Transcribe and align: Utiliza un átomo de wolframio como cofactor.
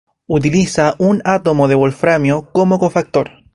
Utiliza 0.35 0.85
un 0.97 1.21
átomo 1.25 1.67
de 1.67 1.75
wolframio 1.75 2.49
como 2.51 2.79
cofactor. 2.79 3.29